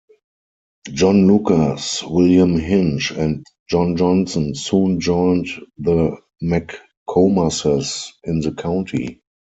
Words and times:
John 0.91 1.27
Lucas, 1.27 2.01
William 2.01 2.57
Hinch, 2.57 3.11
and 3.11 3.45
John 3.69 3.95
Johnson 3.95 4.55
soon 4.55 4.99
joined 4.99 5.45
the 5.77 6.17
McComases 6.43 8.07
in 8.23 8.39
the 8.39 8.53
county. 8.55 9.21